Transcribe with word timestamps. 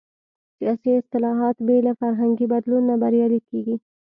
سیاسي 0.57 0.89
اصلاحات 1.01 1.57
بې 1.67 1.77
له 1.87 1.93
فرهنګي 1.99 2.47
بدلون 2.53 2.83
نه 2.89 2.95
بریالي 3.01 3.39
کېږي. 3.49 3.75